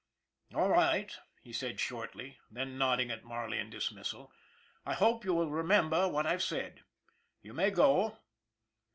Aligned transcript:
"All 0.55 0.67
right," 0.69 1.15
he 1.43 1.53
said 1.53 1.79
shortly; 1.79 2.39
then, 2.49 2.75
nodding 2.75 3.11
at 3.11 3.23
Mar 3.23 3.47
ley 3.47 3.59
in 3.59 3.69
dismissal:" 3.69 4.33
I 4.83 4.95
hope 4.95 5.23
you 5.23 5.31
will 5.35 5.51
remember 5.51 6.09
what 6.09 6.25
I've 6.25 6.41
said. 6.41 6.81
You 7.43 7.53
may 7.53 7.69
go." 7.69 8.17